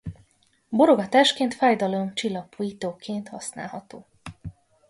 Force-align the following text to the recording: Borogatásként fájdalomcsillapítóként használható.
Borogatásként 0.69 1.53
fájdalomcsillapítóként 1.53 3.27
használható. 3.29 4.07